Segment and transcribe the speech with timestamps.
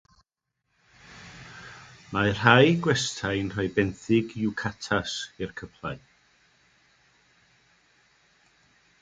[2.15, 6.03] Mae rhai gwestai'n rhoi benthyg yukatas i'r cyplau.